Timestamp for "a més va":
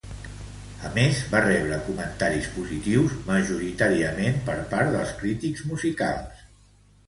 0.87-1.41